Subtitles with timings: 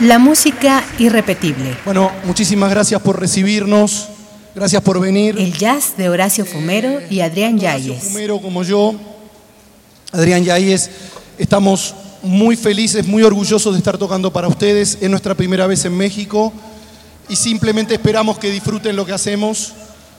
[0.00, 1.74] La música irrepetible.
[1.84, 4.08] Bueno, muchísimas gracias por recibirnos.
[4.54, 5.36] Gracias por venir.
[5.38, 8.04] El jazz de Horacio Fumero y Adrián Yáñez.
[8.04, 8.94] Fumero como yo,
[10.12, 10.90] Adrián Yáñez,
[11.38, 14.98] estamos muy felices, muy orgullosos de estar tocando para ustedes.
[15.00, 16.52] Es nuestra primera vez en México
[17.30, 19.72] y simplemente esperamos que disfruten lo que hacemos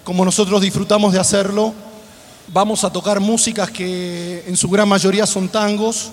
[0.07, 1.73] como nosotros disfrutamos de hacerlo.
[2.48, 6.12] Vamos a tocar músicas que en su gran mayoría son tangos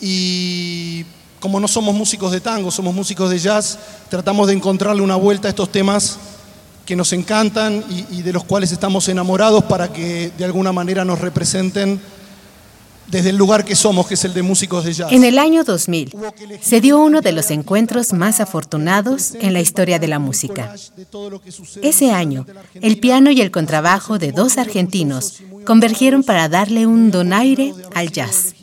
[0.00, 1.03] y
[1.44, 5.46] como no somos músicos de tango, somos músicos de jazz, tratamos de encontrarle una vuelta
[5.46, 6.16] a estos temas
[6.86, 11.20] que nos encantan y, de los cuales estamos enamorados para que de alguna manera nos
[11.20, 12.00] representen
[13.08, 15.12] desde el lugar que somos, que es el de músicos de jazz.
[15.12, 16.16] En el año 2000
[16.62, 20.74] se dio uno de los encuentros más afortunados en la historia de la música.
[21.82, 22.46] Ese año,
[22.80, 28.54] el piano y el contrabajo de dos argentinos convergieron para darle un donaire al jazz.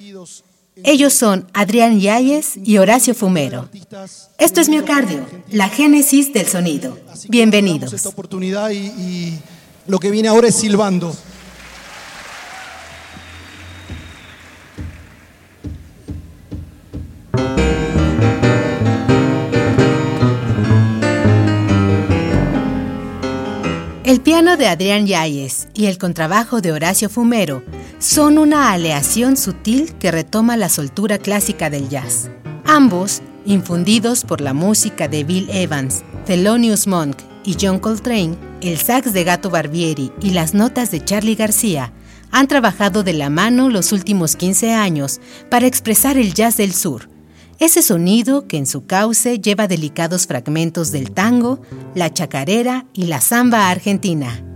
[0.76, 3.68] Ellos son Adrián Yáñez y Horacio Fumero.
[4.38, 6.98] Esto es Miocardio, la génesis del sonido.
[7.28, 7.94] Bienvenidos.
[9.88, 11.14] Lo que viene ahora es silbando.
[24.12, 27.64] El piano de Adrián Yáñez y el contrabajo de Horacio Fumero
[27.98, 32.30] son una aleación sutil que retoma la soltura clásica del jazz.
[32.66, 39.14] Ambos, infundidos por la música de Bill Evans, Thelonious Monk y John Coltrane, el sax
[39.14, 41.94] de Gato Barbieri y las notas de Charlie García,
[42.32, 47.08] han trabajado de la mano los últimos 15 años para expresar el jazz del sur,
[47.62, 51.62] ese sonido que en su cauce lleva delicados fragmentos del tango,
[51.94, 54.51] la chacarera y la samba argentina.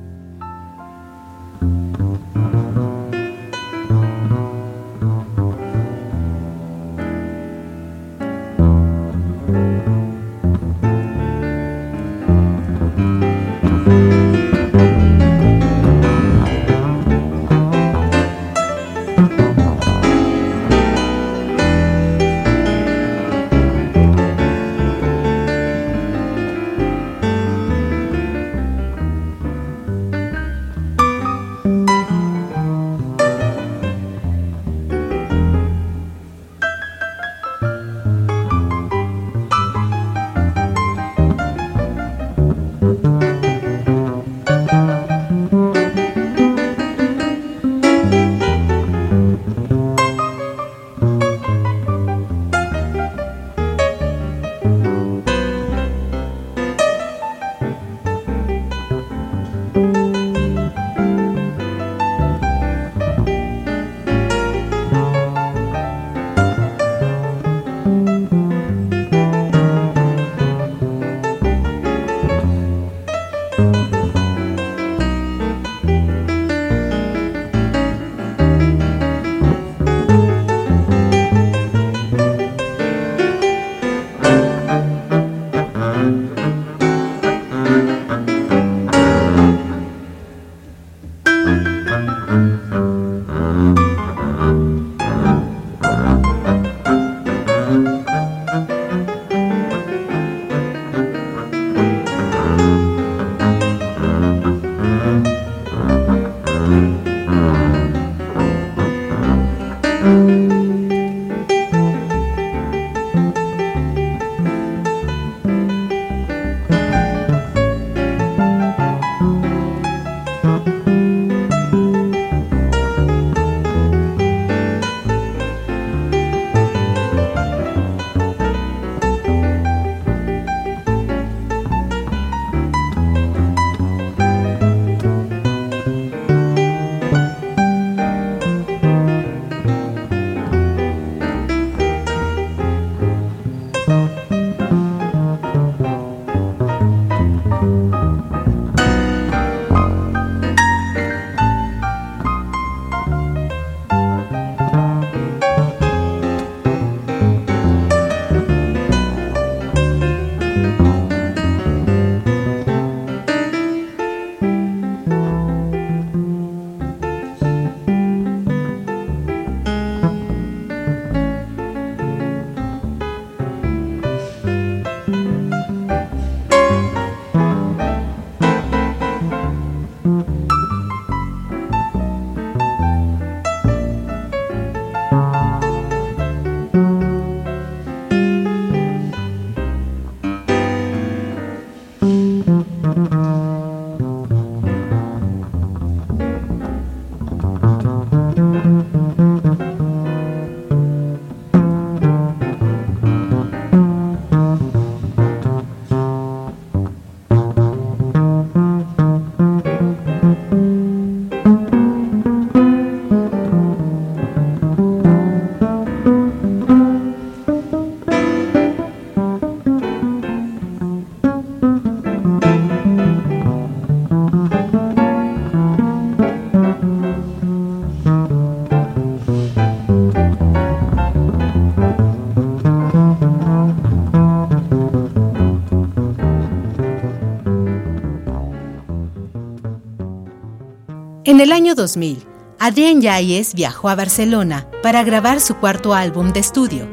[241.36, 242.24] En el año 2000,
[242.60, 246.88] Adrián Yáñez viajó a Barcelona para grabar su cuarto álbum de estudio.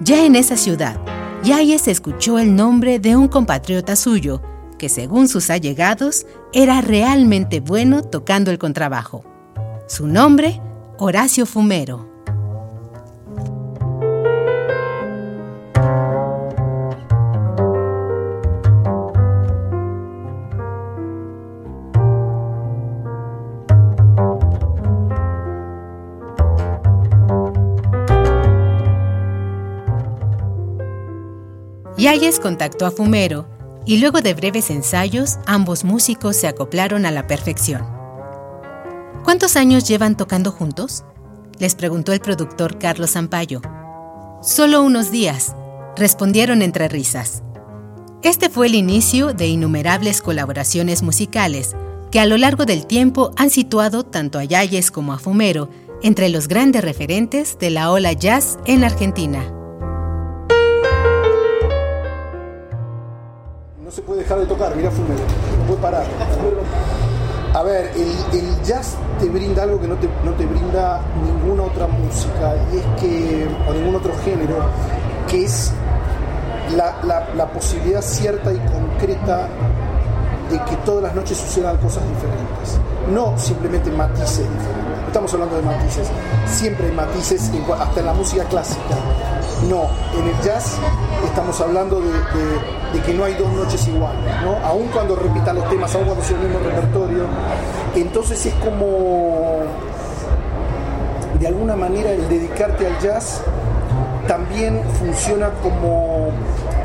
[0.00, 1.00] Ya en esa ciudad,
[1.44, 4.42] Yáñez escuchó el nombre de un compatriota suyo
[4.76, 9.22] que según sus allegados era realmente bueno tocando el contrabajo.
[9.86, 10.60] Su nombre,
[10.98, 12.09] Horacio Fumero.
[32.10, 33.46] Yáñez contactó a Fumero
[33.86, 37.86] y luego de breves ensayos ambos músicos se acoplaron a la perfección.
[39.22, 41.04] ¿Cuántos años llevan tocando juntos?
[41.60, 43.60] les preguntó el productor Carlos Zampayo.
[44.42, 45.54] Solo unos días,
[45.94, 47.44] respondieron entre risas.
[48.24, 51.76] Este fue el inicio de innumerables colaboraciones musicales
[52.10, 55.68] que a lo largo del tiempo han situado tanto a Yáñez como a Fumero
[56.02, 59.59] entre los grandes referentes de la ola jazz en Argentina.
[63.90, 65.18] No se puede dejar de tocar, mira Fumero,
[65.58, 66.04] no puede parar.
[67.54, 71.88] A ver, el, jazz te brinda algo que no te, no te, brinda ninguna otra
[71.88, 74.58] música, y es que, o ningún otro género,
[75.28, 75.72] que es
[76.76, 77.02] la,
[77.34, 79.48] la posibilidad cierta y concreta
[80.52, 82.78] de que todas las noches sucedan cosas diferentes,
[83.12, 86.08] no simplemente matices diferentes estamos hablando de matices,
[86.46, 87.50] siempre hay matices,
[87.80, 88.94] hasta en la música clásica.
[89.68, 90.76] No, en el jazz
[91.24, 92.12] estamos hablando de,
[92.98, 94.56] que no hay dos noches iguales, ¿no?
[94.66, 97.24] Aún cuando repitan los temas, aún cuando sea el mismo repertorio.
[97.94, 99.62] Entonces es como,
[101.38, 103.42] de alguna manera, el dedicarte al jazz
[104.26, 106.30] también funciona como,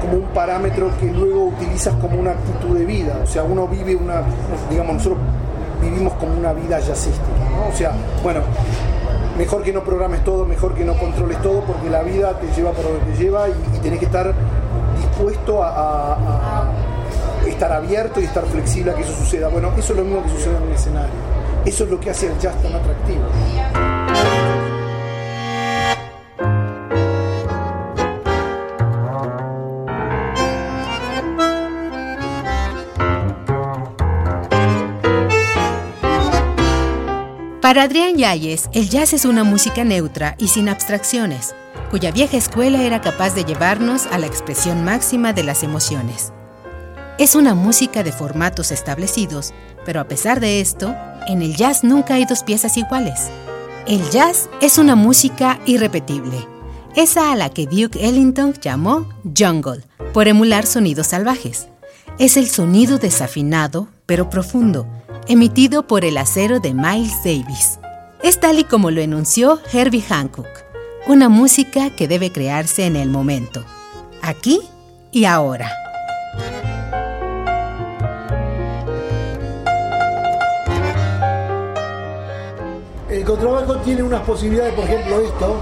[0.01, 3.19] como un parámetro que luego utilizas como una actitud de vida.
[3.23, 4.23] O sea, uno vive una,
[4.69, 5.19] digamos, nosotros
[5.81, 7.25] vivimos como una vida jazzística.
[7.71, 7.91] O sea,
[8.23, 8.41] bueno,
[9.37, 12.71] mejor que no programes todo, mejor que no controles todo, porque la vida te lleva
[12.71, 14.33] por donde te lleva y, tenés que estar
[14.95, 16.71] dispuesto a,
[17.47, 19.47] estar abierto y estar flexible a que eso suceda.
[19.47, 21.13] Bueno, eso es lo mismo que sucede en un escenario.
[21.65, 23.23] Eso es lo que hace el jazz tan atractivo.
[37.65, 41.55] Para Adrián Yáñez, el jazz es una música neutra y sin abstracciones,
[41.89, 46.31] cuya vieja escuela era capaz de llevarnos a la expresión máxima de las emociones.
[47.17, 49.53] Es una música de formatos establecidos,
[49.85, 50.93] pero a pesar de esto,
[51.27, 53.29] en el jazz nunca hay dos piezas iguales.
[53.87, 56.47] El jazz es una música irrepetible,
[56.95, 61.67] esa a la que Duke Ellington llamó jungle, por emular sonidos salvajes.
[62.19, 64.87] Es el sonido desafinado, pero profundo,
[65.27, 67.79] emitido por el acero de Miles Davis.
[68.23, 70.64] Es tal y como lo enunció Herbie Hancock,
[71.07, 73.63] una música que debe crearse en el momento,
[74.21, 74.61] aquí
[75.11, 75.71] y ahora.
[83.09, 85.57] El contrabajo tiene unas posibilidades, por ejemplo, esto.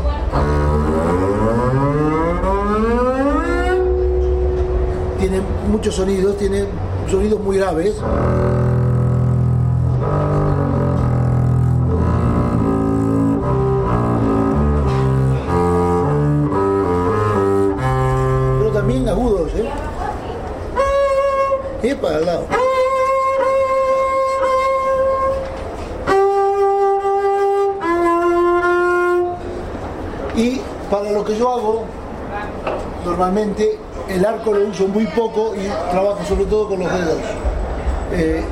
[5.19, 6.65] Tiene muchos sonidos, tiene
[7.09, 7.95] sonidos muy graves.
[22.17, 22.45] El lado.
[30.35, 31.83] Y para lo que yo hago,
[33.05, 33.77] normalmente
[34.09, 37.19] el arco lo uso muy poco y trabajo sobre todo con los dedos.
[38.11, 38.43] Eh,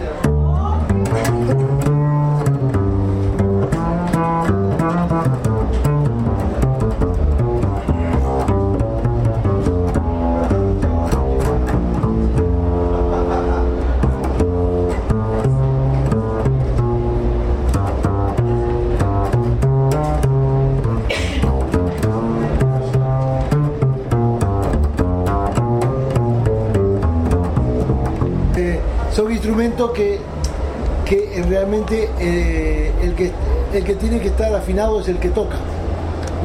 [31.11, 33.31] que realmente eh, el, que,
[33.73, 35.57] el que tiene que estar afinado es el que toca,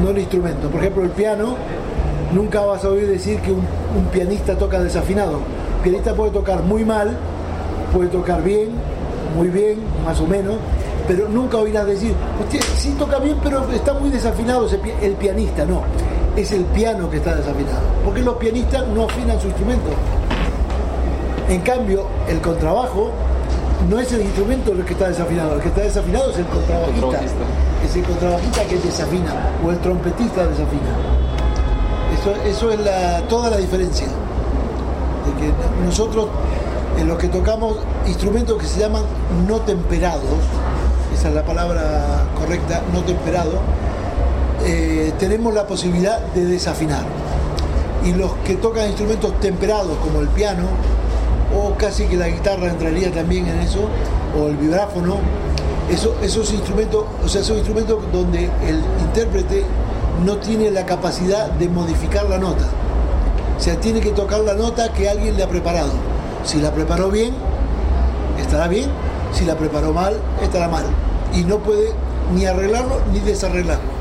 [0.03, 0.69] no el instrumento.
[0.69, 1.55] Por ejemplo, el piano,
[2.35, 3.65] nunca vas a oír decir que un,
[4.13, 5.39] pianista toca desafinado.
[5.77, 7.17] El pianista puede tocar muy mal,
[7.93, 8.71] puede tocar bien,
[9.37, 10.57] muy bien, más o menos,
[11.07, 14.69] pero nunca oirás decir, usted sí toca bien, pero está muy desafinado
[15.01, 15.83] el pianista, no.
[16.35, 19.91] Es el piano que está desafinado, porque los pianistas no afinan su instrumento.
[21.49, 23.13] En cambio, el contrabajo
[23.89, 27.45] no es el instrumento el que está desafinado, el que está desafinado es el contrabajista.
[27.85, 30.91] Es el contrabajista que desafina, o el trompetista desafina.
[32.19, 34.07] Eso, eso es la, toda la diferencia.
[34.07, 35.53] De que
[35.85, 36.29] nosotros,
[36.99, 39.03] en los que tocamos instrumentos que se llaman
[39.47, 40.25] no temperados,
[41.15, 43.61] esa es la palabra correcta, no temperado,
[44.65, 47.05] eh, tenemos la posibilidad de desafinar.
[48.05, 50.65] Y los que tocan instrumentos temperados, como el piano,
[51.57, 53.89] o casi que la guitarra entraría también en eso,
[54.39, 55.17] o el vibráfono,
[55.91, 59.65] eso, esos instrumentos, o sea, son instrumentos donde el intérprete
[60.25, 62.67] no tiene la capacidad de modificar la nota.
[63.57, 65.93] O sea, tiene que tocar la nota que alguien le ha preparado.
[66.45, 67.35] Si la preparó bien,
[68.41, 68.91] estará bien.
[69.33, 70.85] Si la preparó mal, estará mal.
[71.35, 71.93] Y no puede
[72.35, 73.96] ni arreglarlo ni desarreglarlo.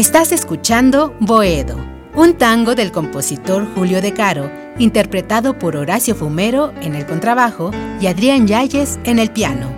[0.00, 1.76] Estás escuchando Boedo,
[2.14, 8.06] un tango del compositor Julio De Caro, interpretado por Horacio Fumero en el contrabajo y
[8.06, 9.69] Adrián Yáñez en el piano.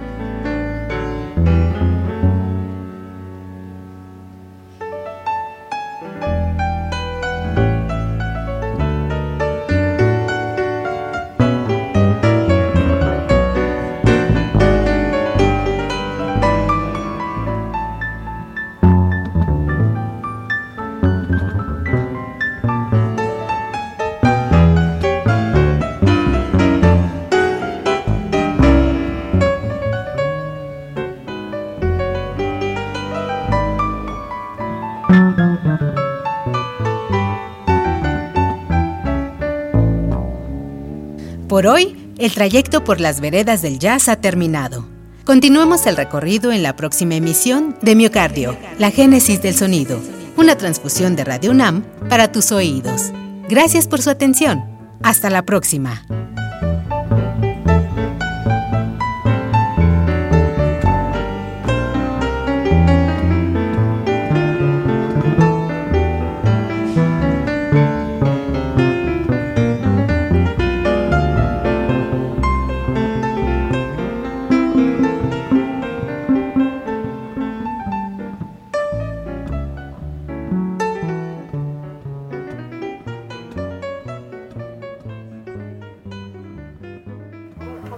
[41.52, 44.88] Por hoy, el trayecto por las veredas del jazz ha terminado.
[45.26, 50.00] Continuemos el recorrido en la próxima emisión de Miocardio, la génesis del sonido,
[50.38, 53.12] una transfusión de Radio UNAM para tus oídos.
[53.50, 54.64] Gracias por su atención.
[55.02, 56.06] Hasta la próxima.